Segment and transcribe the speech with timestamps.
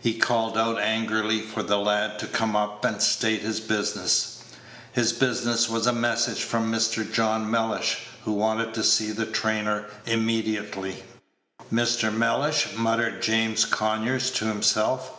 [0.00, 4.38] He called out angrily for the lad to come up and state his business.
[4.90, 7.04] His business was a message from Mr.
[7.04, 11.04] John Mellish, who wished to see the trainer immediately.
[11.70, 12.10] Mr.
[12.10, 15.10] Mellish," muttered James Conyers to himself.